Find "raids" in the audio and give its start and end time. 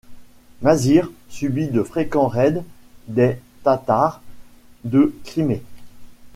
2.27-2.63